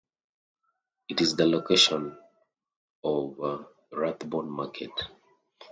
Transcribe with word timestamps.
It 1.09 1.21
is 1.21 1.35
the 1.35 1.45
location 1.45 2.17
of 3.03 3.67
Rathbone 3.91 4.49
Market. 4.49 4.89